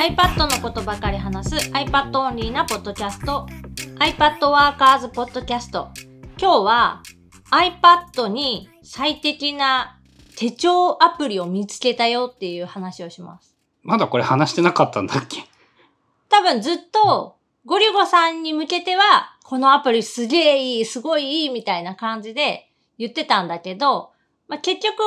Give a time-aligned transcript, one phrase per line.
[0.00, 3.46] iPad のことばかり話す iPad オンリーなポッドキャスト
[3.98, 5.90] iPad Workers ポッドキャスト
[6.40, 7.02] 今日は
[7.50, 9.98] iPad に最適な
[10.38, 13.54] 手帳アプリを見つけたよっていう話をします。
[13.82, 15.44] まだこれ話してなかったんだっけ？
[16.30, 17.36] 多分ずっと
[17.66, 24.12] ゴリゴさんに向けてはこのアプリすげえいい、すごいいいみたいな感じで言ってたんだけど、
[24.50, 25.00] まあ、結局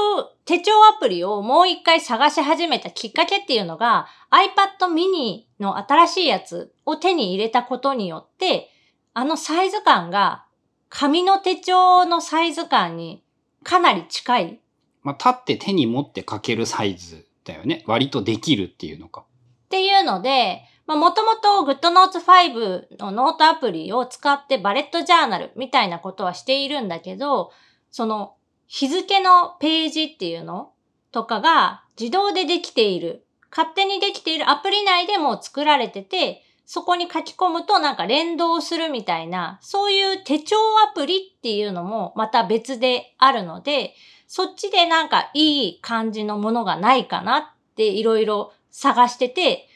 [0.46, 8.70] 手帳アプリをもう一回探し始めたきっかけっていうのが iPad mini の新しいやつを手に入れたことによって
[9.14, 10.46] あのサイズ感が
[10.88, 13.22] 紙の手帳のサイズ感に
[13.64, 14.60] かなり近い。
[15.02, 17.84] まあ、立って手に持って書けるサイズだよね。
[17.86, 19.26] 割とできるっていうのか。
[19.66, 27.52] っていうので、まあ、もともと GoodNotes 5のノートアプリを使ってバレットジャーナルみたいなことはしているんだけど、
[27.92, 28.36] その
[28.76, 30.72] 日付のページっていうの
[31.12, 40.56] とかが自動でできている、勝手にできているアプリ内でも作られてて、そこに書き込むとなんか連動するみたいな、そういう手帳
[40.92, 43.94] アプリっていうのもまた別であるので、
[44.26, 47.44] そっちでなんかいい感じのものがないかなっ
[47.76, 49.70] ていろいろ探してて、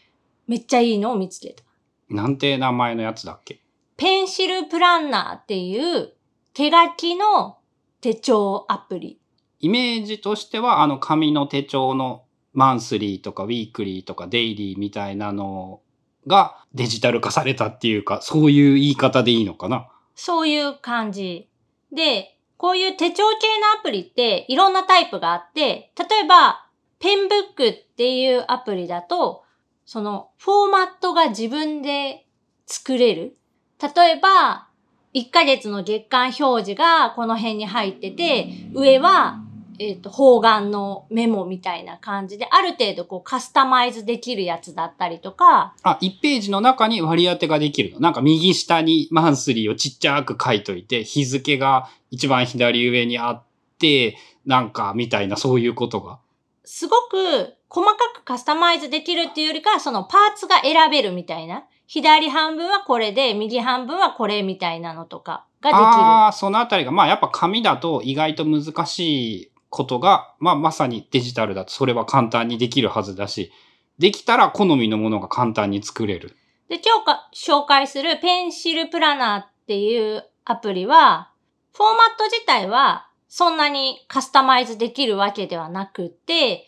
[0.48, 1.64] めっちゃいいのを見つけた。
[2.09, 3.61] なんて名前のやつだっけ？
[3.95, 6.14] ペンシルプランナーっていう
[6.56, 7.59] 手書きの
[8.02, 9.20] 手帳アプリ。
[9.59, 12.23] イメージとしては、あの紙の手帳の
[12.54, 15.81] マンスリーとかウィークリーとかデイリーみたいなの
[16.28, 19.88] がデジタル化されたっていうか、そういう言い方でいいのかな？
[20.16, 21.50] そういう感じ。
[21.92, 26.66] で、こういう手帳系のアプリっていろんなタイプがあって、例えば、
[27.00, 29.44] ペンブックっていうアプリだと、
[29.86, 32.26] そのフォーマットが自分で
[32.66, 33.38] 作れる。
[33.80, 34.67] 例えば、
[35.13, 39.41] 1ヶ月の月間表示がこの辺に入ってて、上は、
[39.80, 47.99] えっ、と、方眼のメモみたいな感じで、ある程度こうカスタマイズできるやつだったりとか、あ、1ページの中に割り当てができるの。
[47.99, 53.43] なんか右下にマンスリーをちっちゃく書いといて、日付が一番左上にあっ
[53.77, 56.20] て、なんかみたいなそういうことが。
[56.64, 61.65] すごく細かくカスタマイズできるっていうよりかは、そのパーツが選べるみたいな。
[61.87, 65.86] 左半分はこれで、右半分はこれみたいなのとかができる。
[65.86, 73.52] ああ、そのあたりが、まあやっぱ紙だと意外と難しいことが、まあまさにデジタルだとそれは簡単にできるはずだし、
[73.97, 76.36] できたら好みのものが簡単に作れる。
[76.67, 81.31] で、今日か紹介するペンシルプラナーっていうアプリは、
[81.73, 86.67] フォーマット自体はそんなにカスタマイズできるわけではなくて、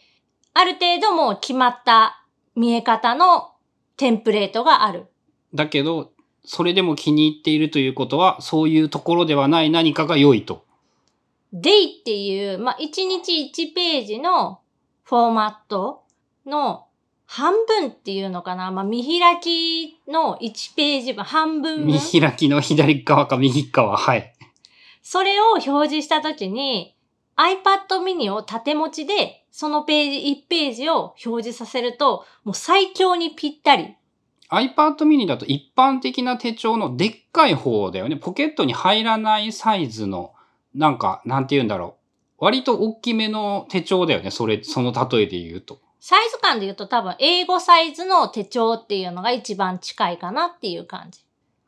[0.54, 2.26] ある程度もう決まった
[2.56, 3.52] 見え方の
[3.98, 5.08] テンプレートがある。
[5.54, 6.12] だけど、
[6.46, 10.66] それでも気に入っているということは、そういうところではない何かが良いと。
[11.54, 14.62] デイっていう、まあ、1日1ページの
[15.04, 16.04] フォーマット
[16.46, 16.86] の
[17.26, 22.00] 半分っていうのかな、まあ、見開きの1ページ分、半分分見。
[22.22, 24.34] 開きの左側か右側、はい。
[25.02, 26.96] それを表示したときに
[27.36, 33.96] iPad mini を縦持ちでそのページ1ページを表示させるともう最強にぴったり。
[34.50, 38.18] iPad mini だと一般的な手帳のでっかい方だよね。
[38.18, 40.34] ポケットに入らないサイズの、
[40.74, 41.96] なんか、なんて言うんだろ
[42.40, 42.46] う。
[42.46, 44.32] 割と大きめの手帳だよね。
[44.32, 45.80] それ、その例えで言うと。
[46.00, 51.20] サイズ感で言うと多分英語サイズの手帳っていうのが一番近いかなっていう感じ。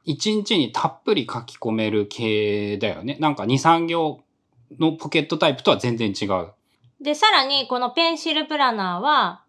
[0.05, 3.17] 一日にたっぷり書き込める系だよね。
[3.19, 4.21] なんか2、3行
[4.79, 6.47] のポケットタイプとは全然違う。
[7.01, 9.40] で、さらにこのペンシルプラナーは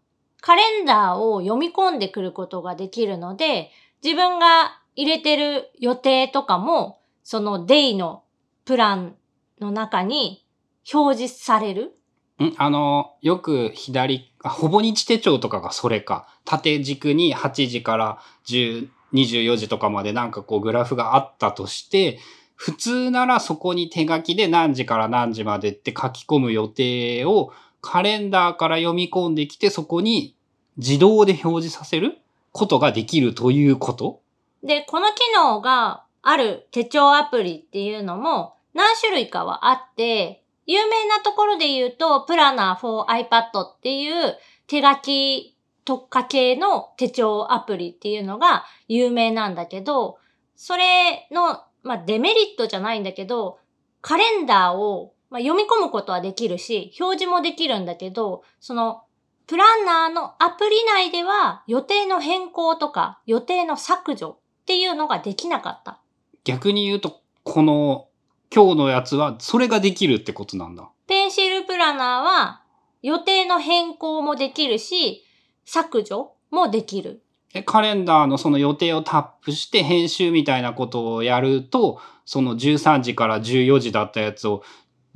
[0.42, 3.70] カレンダーを読み込んでくることができるので、
[4.02, 8.24] 自分が入れてる予定とかも、そのデイの
[8.64, 9.14] プラン
[9.60, 10.44] の中に
[10.92, 11.94] 表示される？
[12.42, 12.54] ん？
[12.58, 16.26] あの、よく左、あほぼ日手帳とかがそれか。
[16.44, 22.18] 縦軸に8時から10、24時とかまでなんかこうグラフがあったとして、
[22.56, 30.34] 普通ならそこに手書きで何時から何時までって書き込む予定をカレンダーから読み込んできてそこに
[30.78, 32.16] 自動で表示させる
[32.52, 34.22] ことができるということ？
[34.62, 50.18] で、この機能がある手帳アプリっていうのも何種類かはあって、有名なところで言うと、プラナー for iPad っていう手書き特化系の手帳アプリっていうのが有名なんだけど、
[50.54, 53.58] それの、まあ、デメリットじゃないんだけど、
[54.00, 59.04] カレンダーを、まあ、読み込むことはできるし、表示もできるんだけど、その、
[59.46, 64.28] プランナーのアプリ内では予定の変更とか予定の削除
[64.62, 66.00] っていうのができなかった。
[66.44, 68.08] 逆に言うと、この
[68.54, 70.90] 今日のやつはそれができるってことなんだ。
[71.06, 72.62] ペンシルプラナーは
[73.00, 75.24] 予定の変更もできるし、
[75.64, 77.22] 削除もできる。
[77.54, 84.62] え、カレンダーのその予定をタップして編集みたいなことをやると、その13時から14時だったやつを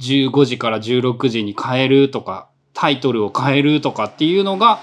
[0.00, 4.80] 15時から16時に変えるとか、タイトルを変えるとかっていうのが、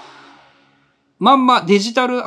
[1.18, 2.22] まんまデジタル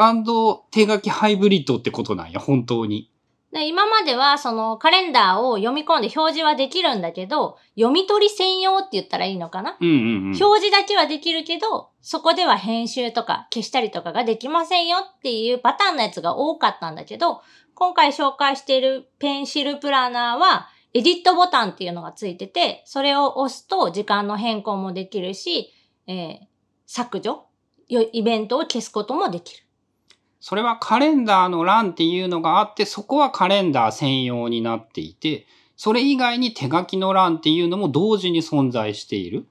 [0.72, 3.12] 手書きハイブリッドってことなんや、本当に。
[3.52, 10.24] で今まではそのカレンダーを読み込んで表示はできるんだけど、読み取り専用って言ったらいいのかな、うんうんうん。
[10.42, 17.42] 表示だけはできるけど、そこでは編集とか消したりとかができませんよっていうパターンのやつが多かったんだけど、
[17.74, 20.68] 今回紹介しているペンシルプラナーは、
[20.98, 25.72] エディットボタンっていうのがついてて、それを押すと時間の変更もできるし、
[26.08, 26.38] えー
[26.88, 27.46] 削除？
[27.88, 29.64] よイベントを消すこともできる。
[30.40, 35.46] それはカレンダーの欄っていうのがあって、そこはカレンダー専用になっていて、
[35.76, 39.46] それ以外に手書きの欄っていうのも同時に存在している。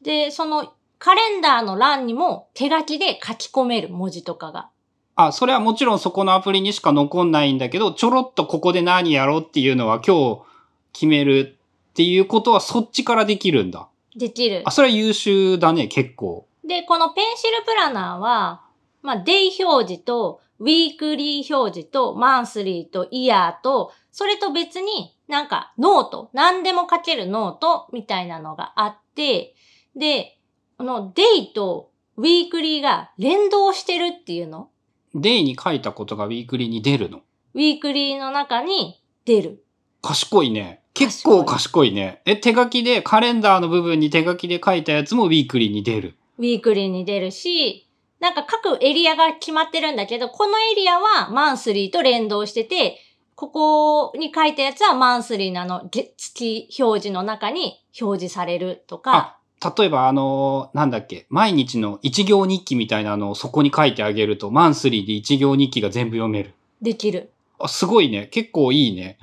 [0.00, 4.70] で、そのカレンダーの欄にも手書きで書き込める文字とかが。
[5.16, 10.47] あ、それはもちろんそこのアプリにしか残んないんだけど、ちょろっとここで何やろうっていうのは今日
[10.92, 11.58] 決める
[11.90, 13.88] っていうことはそっちからできるんだ。
[14.16, 14.70] できるあ、。
[14.70, 16.46] それは優秀だね、結構。
[16.64, 18.62] で、この Pencil Planner は、
[19.02, 29.54] まあ、デイ表示と、ウィークリー表示と、マンスリーと、イヤーと、それと別になんかノート、何でも書けるノートみたいなのがあって、
[29.94, 30.36] で、
[30.76, 34.70] このデイとウィークリーが連動してるっていうの？
[35.14, 37.20] デイに書いたことがウィークリーに出るの？
[37.54, 39.64] ウィークリーの中に出る。
[40.02, 40.80] 賢いね。
[40.94, 42.22] 結構賢いね。
[42.24, 46.16] え、手書きで、カレンダーの部分に手書きで書いたやつもウィークリーに出る。
[46.38, 47.86] ウィークリーに出るし、
[48.20, 52.98] なんか各エリアが決まってるんだけど、このエリアはマンスリーと連動してて、
[53.36, 66.54] ここに書いたやつはマンスリーなの、月月表示の中に表示されるとか、あ、例えばあのーなんだっけ、毎日の一行日記みたいなのをそこに書いてあげると、マンスリーで一行日記が全部読める。
[66.82, 67.30] できる。
[67.60, 68.26] あ、すごいね。
[68.26, 69.18] 結構いいね。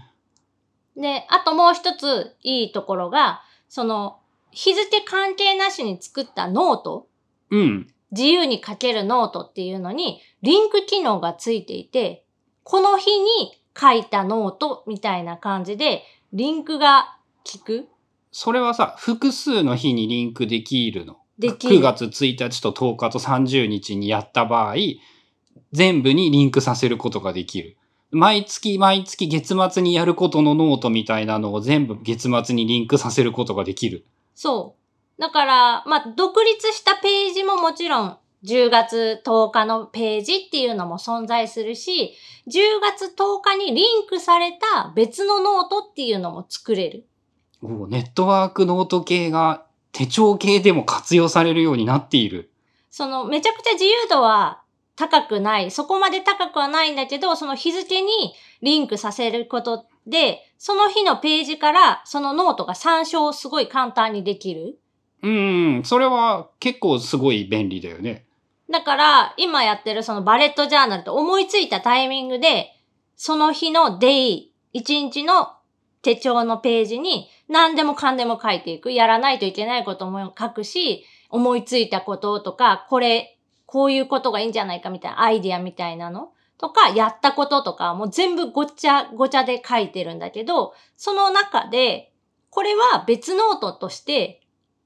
[0.98, 4.18] で、あともう一ついいところが、その、
[4.52, 7.08] 日付関係なしに作ったノート、
[7.50, 7.88] うん。
[8.12, 12.24] 自由に書けるノートっていうのに、リンク機能がついていて、
[12.64, 13.28] この日に
[13.78, 17.88] 書いたノートみたいな感じで、リンクが効く？
[18.32, 21.18] それはさ、複数の日にリンクできるの？
[21.38, 21.78] できる。
[21.78, 24.76] 9月1日と10日と30日にやった場合、
[25.74, 27.76] 全部にリンクさせることができる。
[28.12, 34.06] 毎月毎月月末にやることのノートみたいなのを全部月末にリンクさせることができる。
[34.36, 34.76] そ
[35.18, 35.22] う。
[35.22, 42.14] だから、まあ、独立したページももちろん、10月10日のページっていうのも存在するし、
[42.48, 47.08] 10月10日にリンクされた別のノートっていうのも作れる。
[47.62, 52.52] おネットワークノート系が手帳系でも活用されるようになっている。
[52.92, 54.62] その、めちゃくちゃ自由度は
[54.96, 55.72] 高くない。
[55.72, 64.78] そこまで高くはないんだけど、その日付にリンクさせることで、その日のページからそのノートが参照すごい簡単にできる。
[65.22, 68.26] うん、それは結構すごい便利だよね。
[68.70, 72.72] だから、今やってるそのバレットジャーナルと思いついたタイミングで、
[73.16, 75.54] その日のデイ、一日の
[76.02, 78.92] 手帳のページに何でもかんでも書いていく。
[78.92, 83.35] やらないといけないことも書くし、思いついたこととか、これ、
[83.76, 86.30] こういうことがいいんじゃないかみたいなアイディアみたいなの？
[86.58, 92.14] とか、やったこととか、もう全部ごちゃごちゃで書いてるんだけど、その中で、
[92.52, 94.40] これは別ノートとして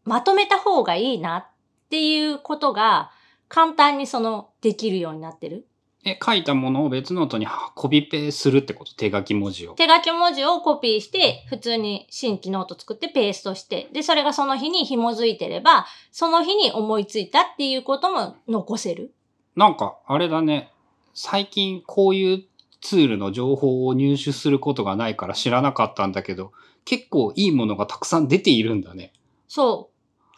[0.05, 1.45] まとめた方がいいなっ
[1.91, 3.11] ていうことが、
[3.47, 5.67] 簡単にその、できるようになってる。
[6.05, 8.93] え、書いたものを別ノートにコピペするってこと？
[8.93, 9.73] 手書き文字を。
[9.73, 19.13] 手書き文字をコピーして、普通に新規ノート作ってペーストして、で、それがその日に紐づいてれば、その日に思いついたっていうことも残せる。
[19.55, 20.71] なんか、あれだね。
[21.13, 22.43] 最近こういう
[22.79, 26.53] ツールの情報を入手することがないから知らなかったんだけど、
[26.85, 29.11] 結構いいものがたくさん出ているんだね。
[29.49, 29.89] そ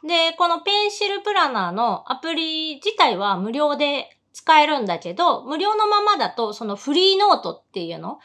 [0.03, 0.07] う。
[0.07, 8.19] で、このペンシルプラナーのアプリ自体は無料で使えるんだけど、無料のままだとそのフリーノートっていうの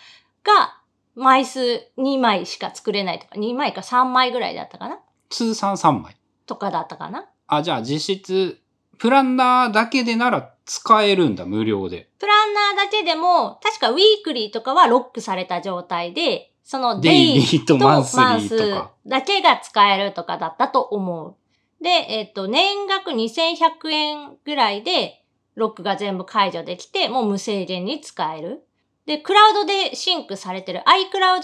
[0.45, 0.81] が
[1.15, 1.61] 枚数
[1.99, 5.01] 2枚しか作れないとか、2枚か3枚ぐらいだったかな？
[5.31, 6.17] 通算3枚。
[6.47, 7.27] とかだったかな？
[7.47, 8.61] あ、じゃあ実質、
[8.99, 12.09] プランナーだけでなら使えるんだ、無料で。
[12.19, 18.91] プランナーだけでも、確かウィークリーとかはロックされた状態で、そのデデイイリーととマンスマンスリーとか。
[19.07, 21.37] だけが使えるとかだったと思う。
[21.83, 25.23] で、えっ、と、年額2100円ぐらいで、
[25.57, 28.63] ロックが全部解除できて、もう無制限に使える。
[29.07, 31.43] で、クラウドでシンクされてる iCloud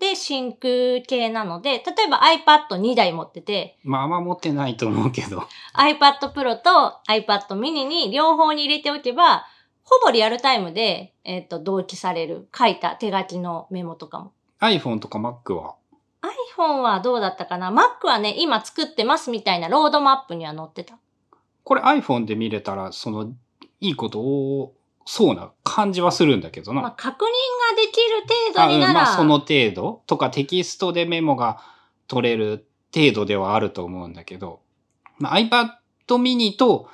[0.00, 5.44] で真空系なので、例えば iPad2 台持ってて、まああんま持ってないと思うけど。
[5.74, 9.46] iPad Pro と iPad mini に両方に入れておけば、
[9.84, 12.48] ほぼリアルタイムで、えっ、と、同期される。
[12.56, 14.32] 書いた手書きのメモとかも。
[14.60, 15.76] iPhone とか Mac は
[16.56, 20.98] ？iPhone はどうだったかな ?Mac はね、今作ってますみたいなロードマップには載ってた。
[21.64, 23.32] これ iPhone で見れたら、その、
[23.80, 24.74] いいこと多
[25.06, 26.82] そうな感じはするんだけどな。
[26.82, 28.22] まあ、確認ができる
[28.54, 31.60] 程度になら、まあその程度とかテキストでメモが
[32.06, 34.60] 取れる程度ではあると思うんだけど、
[35.18, 35.68] まあ、iPad
[36.08, 36.88] mini と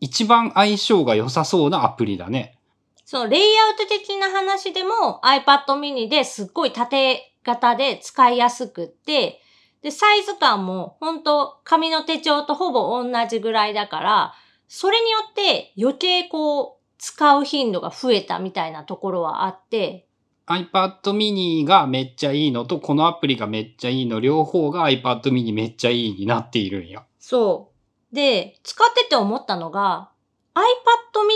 [0.00, 2.58] 一番相性が良さそうなアプリだね。
[3.04, 9.40] そのレイアウト的な話でも iPad mini ですっごい縦型で使いやすくって、
[9.82, 14.34] で、サイズ感も本当紙の手帳とほぼ同じぐらいだから、
[14.66, 20.06] それによって余計こう使う頻度が増えたみたいなところはあって、
[20.48, 27.04] iPad mini がめっちゃいいのとこのアプリがめっちゃいいの両方が iPad mini めっちゃいいになっているんや。
[27.18, 27.72] そ
[28.12, 28.14] う。
[28.14, 30.10] で、使ってて思ったのが、
[30.54, 30.62] iPad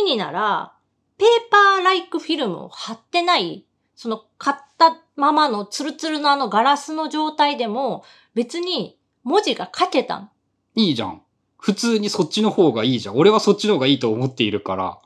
[0.06, 0.72] mini なら、
[1.18, 10.28] ペーパーライクフィルムを貼ってない、その買ったままのツルツルのあのガラスの状態でも、別に文字が書けたの。
[10.75, 11.22] いいじゃん。
[11.58, 13.16] 普通にそっちの方がいいじゃん。
[13.16, 14.99] 俺はそっちの方がいいと思っているから。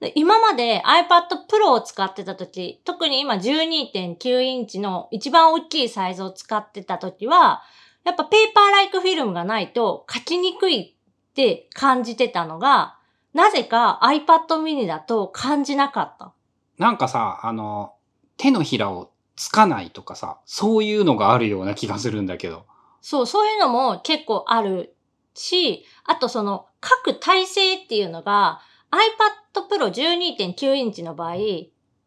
[0.00, 7.62] で今まで iPad Pro を使ってた時、特に今12.9インチの一番大きいサイズを使ってた時は、
[8.04, 10.96] やっぱペーパーライクフィルムがないと書きにくい
[11.30, 12.98] って感じてたのが、
[13.32, 16.32] なぜか iPad mini だと感じなかった。
[16.78, 17.93] なんかさ、あの、
[18.36, 22.66] 手のひらをつかないとかさ、そういうのがあるような気がするんだけど。
[23.00, 24.94] そう、そういうのも結構ある
[25.34, 28.60] し、あとその書く体勢っていうのが
[28.90, 31.36] iPad Pro 12.9インチの場合、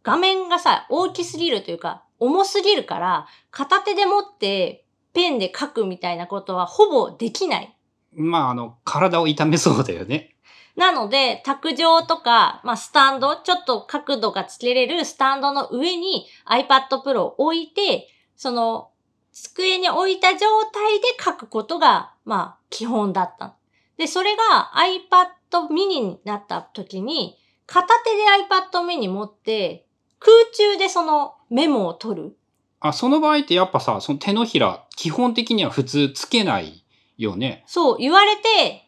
[0.03, 7.75] 画面がさ、大きすぎるというか、重すぎるから、片手で持ってペンで書くみたいなことはほぼできない。
[8.13, 10.35] まあ、あの、体を痛めそうだよね。
[10.77, 18.91] なので、卓上とか、まあ、スタンド、ちょっと角度がつけれるスタンドの上に iPad Pro を置いて、その、
[19.33, 23.55] 机に置いた状態で書くことが、まあ、基本だった。
[23.97, 29.87] で、それが iPad mini になった時に、片手で iPad mini 持って、
[30.19, 32.37] 空中でそのメモを取る。
[32.79, 36.85] あ、その場合ってやっぱさ、その手のひら、基本的には普通つけない
[37.17, 37.63] よね。
[37.65, 38.86] そう、言われて、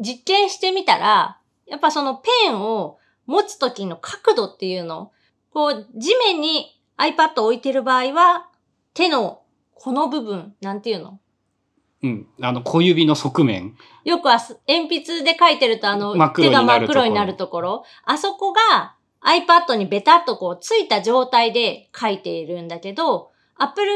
[0.00, 5.12] 実験してみたら、やっぱそのペンを持つ時の角度っていうの、
[5.52, 8.48] こう、地面に iPad を置いてる場合は、
[8.94, 9.42] 手の
[9.74, 11.18] この部分、なんていうの？
[12.02, 12.26] うん。
[12.40, 13.76] あの、小指の側面。
[14.04, 17.84] よくあす鉛筆で書いてるとあの、手が真っ黒になるところ。
[18.04, 23.86] あそこが iPad にベタっとこうついた状態で書いているんだけど、Apple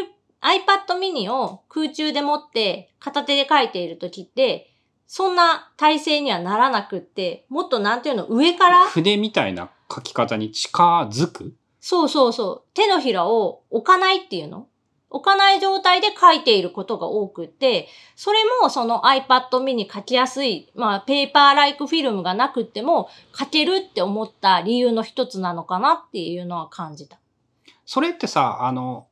[0.41, 4.73] iPad mini を空中で持って片手で書いている時って、
[5.13, 8.87] そんな体勢にはならなくって、もっとなんていうの、上から？
[8.87, 11.53] 筆みたいな書き方に近づく？
[11.81, 12.71] そうそうそう。
[12.75, 14.69] 手のひらを置かないっていうの？
[15.09, 27.19] 置かない状態で書いていることが多くって、それもその iPad mini 書きやすい、まあペーパーライクフィルムがなくっても書けるって思った理由の一つなのかなっていうのは感じた。
[27.85, 29.10] それってさ、あの、ひ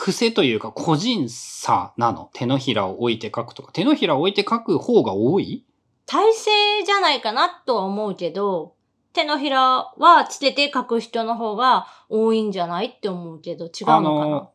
[0.00, 2.30] 癖というか個人差なの？
[2.32, 3.72] 手のひらを置いて書くとか。
[3.72, 5.64] 手のひらを置いて書く方が多い？
[6.06, 6.50] 体勢
[6.86, 8.74] じゃないかなとは思うけど、
[9.12, 14.50] 手のひらはつけて書く人の方が多いんじゃないって思うけど違うの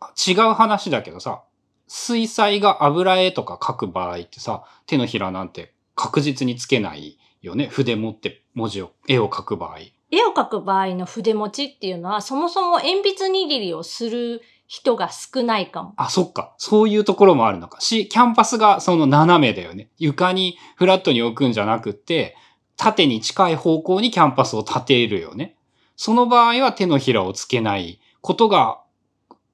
[0.00, 0.16] かな？
[0.26, 1.44] 違う話だけどさ、
[1.86, 7.68] 水彩画油絵とか書く場合ってさ、手のひらなんて確実につけないよね？
[7.68, 9.78] 筆持って文字を、絵を描く場合。
[10.10, 15.94] 絵を描く場合の筆持ちっていうのは、そもそも鉛筆握りをする人が少ないかも。
[15.96, 16.54] あ、そっか。
[16.58, 17.80] そういうところもあるのか。
[17.80, 19.90] し、キャンパスがその斜めだよね。
[19.98, 22.36] 床にフラットに置くんじゃなくて、
[22.76, 25.56] 縦に近い方向にキャンパスを立てるよね。
[25.96, 28.80] その場合は手のひらをつけないことが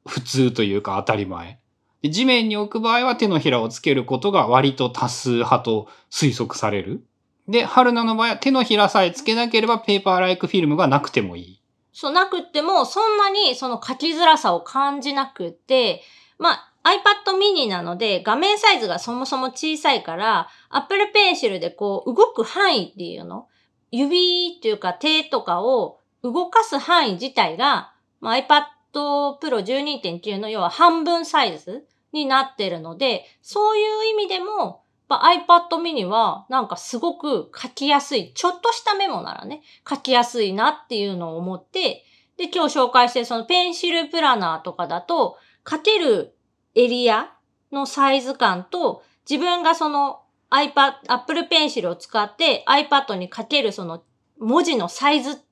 [0.07, 1.61] 普通というか当たり前。
[2.03, 7.05] 地面に置く場合は手のひらをつけることが割と多数派と推測される。
[7.49, 11.62] で、春菜の場合は手のひらさえつけなければペーパーライクフィルムがなくてもいい。
[11.93, 16.03] そうなくっても、そんなにその書きづらさを感じなくて、
[16.39, 23.47] まあ、iPad mini なので画面サイズがそもそも小さいから、Apple Pencil でこう動く範囲っていうの
[23.91, 34.82] 指っていうか手とかを動かす範囲自体が、まあ、iPad Pro 12.9の要は半分サイズになってるので、そういう意味でも、
[35.13, 38.33] まあ iPad mini はなんかすごく書きやすい。
[38.35, 42.07] ちょっとしたメモならね、書きやすいなっていうのを思って、
[42.39, 45.37] で、今日紹介してそのペンシルプラナーとかだと、
[45.69, 46.35] 書ける
[46.75, 47.31] エリア
[47.71, 54.03] のサイズ感と、自分がその iPad、Apple Pencil を使って iPad に書けるその
[54.39, 55.43] 文字のサイズ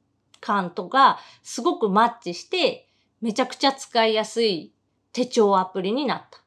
[0.41, 2.89] 感とかすごくマッチして、
[3.21, 4.73] めちゃくちゃ使いやすい
[5.13, 6.41] 手帳アプリになった。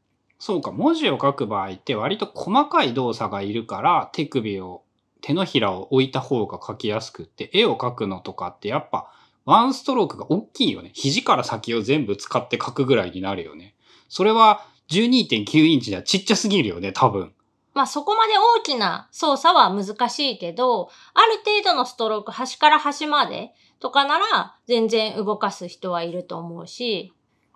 [0.46, 4.84] そうか、文字を書く場合って割と細かい動作がいるから手首を、
[5.22, 9.10] 手のひらを置いた方が書きやすくって、絵を描くのとかってやっぱ
[9.46, 10.92] ワンストロークが大きいよね。
[10.94, 13.74] 肘から先を全部使って書くぐらいになるよね。
[14.10, 17.32] それは12.9インチではちっちゃすぎるよね、多分。
[17.74, 27.14] まあそこまで大きな操作は難しいけど、ある程度のストローク端から端までとかなら全然動かす人はいると思うし、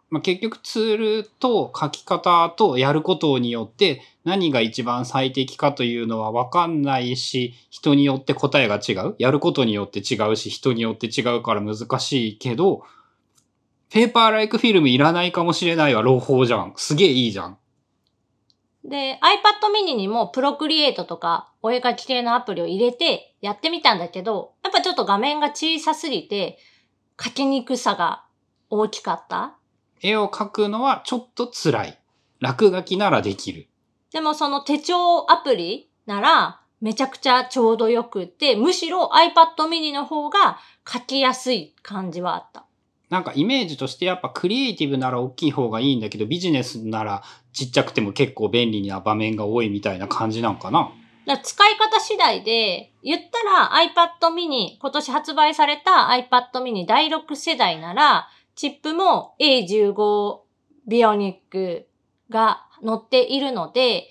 [0.09, 9.15] まあ、結局ツールと書き方とやることによって何が一番最適かというのはわかんないし、人によって答えが違う。
[9.19, 12.83] やることによって違うし、人によって違うから難しいけど、
[13.89, 16.73] ペーパーライクフィルムいらないかもしれないは朗報じゃん。
[16.77, 17.57] すげえいいじゃん。
[18.85, 26.57] で、iPad mini にもプロクリエイトとかお絵描き系のアプリを入れてやってみたんだけど、やっぱちょっと画面が小さすぎて
[27.21, 28.23] 書きにくさが
[28.69, 29.56] 大きかった。
[30.01, 31.99] 絵を描くのはちょっと辛い。
[32.39, 33.67] 落書きならできる。
[34.11, 42.65] でもその手帳アプリならめちゃくちゃちょうどよくって、むしろ iPad mini の方が書きやすい感じはあった。
[43.09, 47.23] なんかイメージとしてやっぱクリエイティブなら大きい方がいいんだけど、ビジネスなら
[47.53, 50.91] ちっちゃくても結構便利な場面が多いみたいな感じなんかな？
[51.25, 60.39] だ使い方次第で、言ったら iPad mini、今年発売された iPad mini 第6世代なら、チップも A15
[60.87, 61.87] ビオニック
[62.31, 64.09] が載っているので、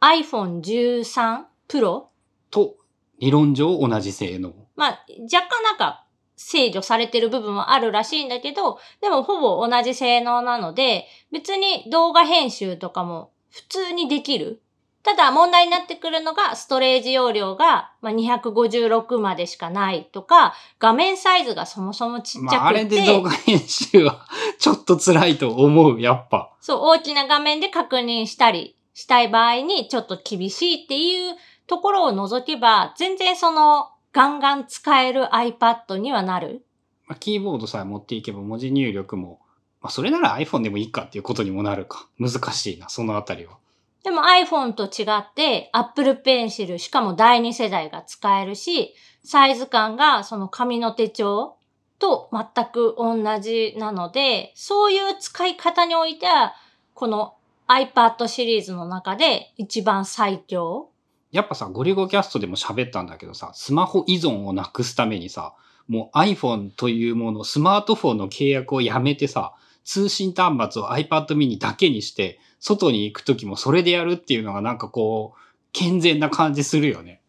[0.00, 2.06] iPhone 13 Pro
[2.50, 2.74] と
[3.20, 4.52] 理論上同じ性能。
[4.74, 14.60] まあ、若干なんか制御されてる部分はあるらしいんだけど、でもほぼ同じ性能なので、別に動画編集とかも普通にできる。
[15.04, 22.56] ただ問題になってくるのが、ストレージ容量が256までしかないとか、画面サイズがそもそもちっちゃくて。
[22.56, 24.26] まあ、あれで動画編集は
[24.58, 26.50] ちょっと辛いと思う、やっぱ。
[26.58, 31.34] そう、大きな画面で確認したりしたい場合にちょっと厳しいっていう
[31.66, 36.64] ところを除けば、全然その、ガンガン使える iPad にはなる。
[37.06, 39.40] まあ、キーボードさえ持っていけば文字入力も、
[39.82, 42.08] まあ、それなら iPhone でもいいかっていうことにもなるか。
[42.18, 43.58] 難しいな、そのあたりは。
[44.04, 51.56] でも iPhone と違って Apple Pencil しかも第2世代が使えるし、サイズ感がその紙の手帳
[51.98, 56.52] と全く同じなので、そういう使い方においては、
[56.92, 57.34] この
[57.66, 60.90] iPad シリーズの中で一番最強。
[61.32, 65.54] やっぱさ、ゴリゴキャストでも喋ったんだけどさ、スマホ依存をなくすためにさ、
[65.88, 75.38] もう iPhone というもの、スマートフォンの契約をやめてさ、通信端末を iPad mini だけにして、外に行くときもそれでやるっていうのがなんかこう、
[75.72, 77.20] 健全な感じするよね。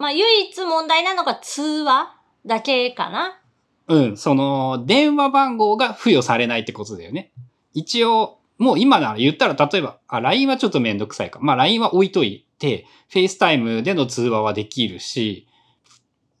[0.00, 3.38] まあ、唯一問題なのが通話だけかな。
[3.86, 7.30] うん、その、電話番号が付与されないってことだよね。
[7.72, 11.38] 一応、もう今なら言ったら例えば、あ、LINE はちょっとめんどくさいか。
[11.40, 15.46] まあ LINE は置いといて、FaceTime での通話はできるし、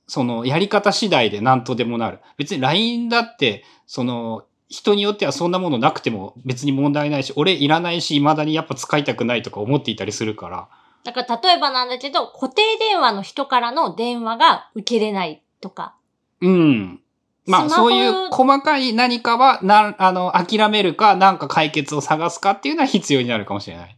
[0.08, 2.18] そのやり方次第で何とでもなる。
[2.36, 10.68] 別に LINE だって、その人によってはそんなものなくても別に問題ないし、俺いらないし、未だにやっぱ使いたくないとか思っていたりするから。
[11.02, 15.96] だから例えばなんだけど、固定電話の人からの電話が受けれないとか。
[16.40, 17.00] うん。
[17.46, 23.96] まあそういう細かい何かは、な、あの、諦めるか、なんか解決を探すかっていうのは必要になるかもしれない。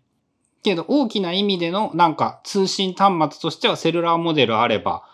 [0.63, 5.05] けど大きな意味でのなんか通信端末としてはセルラーモデルあれば、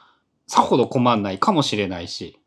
[0.47, 2.39] さほど困んないかもしれないし、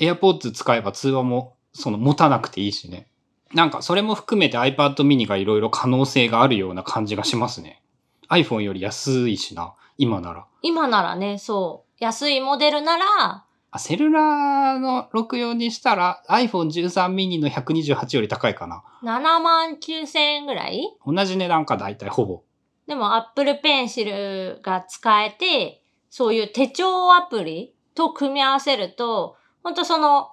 [0.00, 3.06] AirPods 使えば通話もその持たなくていいしね。
[3.54, 7.82] なんかそれも含めて iPad mini がいろいろ可能性があるような感じがしますね。
[8.28, 10.46] iPhone より安いしな、今なら。
[10.60, 12.04] 今ならね、そう。
[12.04, 18.82] 安いモデルなら、あ、セルラーの64にしたら iPhone 13 mini の128より高いかな。
[19.02, 20.96] 7万9000円ぐらい？
[21.06, 22.42] 同じ値段か大体ほぼ。
[22.86, 30.30] でも Apple Pencil が使えて、そういう手帳アプリと組み合わせると、本当その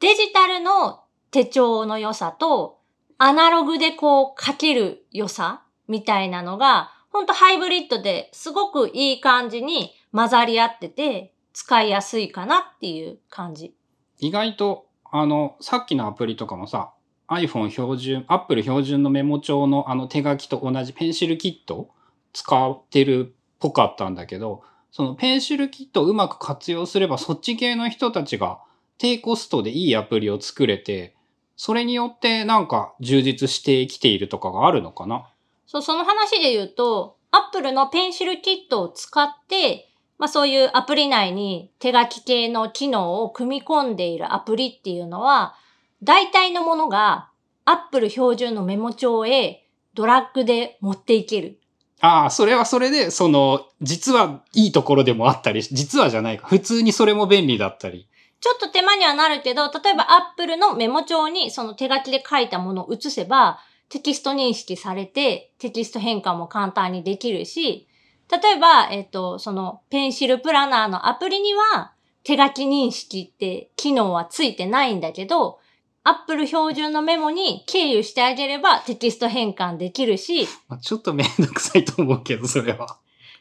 [0.00, 1.00] デジタルの
[1.32, 2.78] 手帳の良さと、
[3.18, 13.74] アナログでこう書ける良さみたいなのが、ほんとハイブリッドですごくいい感じに混ざり合ってて、使いやすいかなっていう感じ。
[14.20, 16.92] 意外と、あの、さっきのアプリとかもさ、
[17.26, 21.90] iPhone 標準、Apple 標準のメモ帳のあの手書きと同じペンシルキット
[22.32, 28.60] 使ってるっぽかったんだけど、そのペンシルキットをうまく活用すればそっち系の人たちが
[28.98, 31.14] 低コストでいいアプリを作れて、
[31.56, 35.28] それによってなんか充実してきているとかがあるのかな？
[35.66, 45.54] そう、その話で言うと、Apple のペンシルキットを使って、まあそういうアプリ内に手書き系の機能を組み込んでいるアプリっていうのは、
[46.02, 47.30] 大体のものが
[47.64, 51.58] Apple 標準のメモ帳へドラッグで持っていける。
[52.00, 56.46] ああ、それはそれで、その、実はいいところでもあったり、実はじゃないか。
[56.46, 58.06] 普通にそれも便利だったり。
[58.40, 67.88] ちょっと手間にはなるけど、例えば Apple のメモ帳にその手書きで書いたものを移せば、テキスト認識されて、テキスト変換も簡単にできるし、
[68.30, 75.58] 例えば、えっ、と、そのペンシルプラナーのアプリには手書き認識って機能はついてないんだけど、
[76.04, 82.98] Apple 標準のメモに経由してあげればテキスト変換できるし、まあ、ちょっとめんどくさいと思うけど、それは。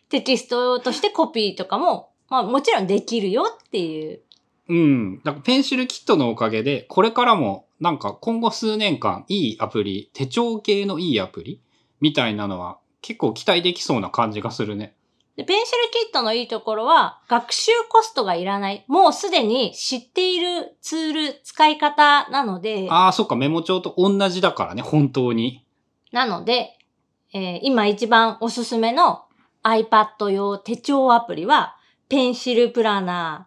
[0.09, 4.21] テキストとしてコピーとかも、まあもちろんできるよっていう。
[4.69, 5.17] うん。
[5.23, 11.61] だからペンシルキットのおかげで、これからもなんか今後数年間いいアプリ、手帳系のいいアプリ
[12.01, 14.95] みたいなのは結構期待できそうな感じがするね。
[15.37, 18.83] で、ペンシルキットのいいところは、学習コストがいらない。
[18.87, 25.63] もうすでに知っているツール、使い方なので、ああ、そっか、メモ帳と同じだからね、本当に。
[26.11, 26.79] なので、
[27.33, 29.25] えー今一番おすすめの
[29.63, 31.77] iPad 用手帳アプリは、
[32.09, 33.46] ペンシルプラナ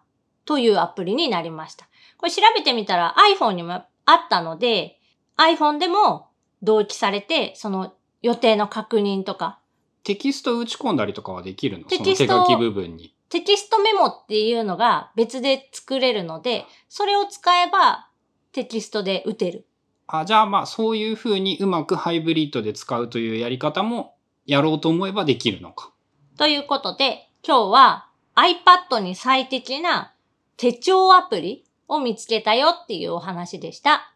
[0.51, 1.87] というアプリになりました。
[2.17, 3.85] これ調べてみたら iPhone にもあ
[4.15, 4.99] ったので、
[5.37, 6.27] iPhone でも
[6.61, 9.59] 同期されて、その予定の確認とか、
[10.03, 11.85] テキスト打ち込んだりとかはできるの？
[11.85, 13.15] テキストその手書き部分に。
[13.29, 18.09] テキストメモっていうのが別で作れるので、それを使えば
[18.51, 19.65] テキストで打てる。
[20.07, 25.93] あ、じゃあまあそういう風にうまくハイブリッドで使うというやり方もやろうと思えばできるのか。
[26.37, 30.13] ということで、今日は iPad に最適な
[30.61, 34.13] 手帳アプリを見つけたよっていうお話でした。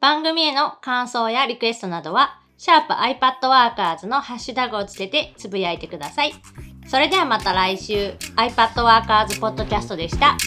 [0.00, 6.32] 番組への感想やリクエストなどは、シャープ i p a d w o r k e r s のハッシュタグをつけてつぶやいてください。
[6.86, 10.38] それではまた来週、iPadWorkers ポッドキャストでした。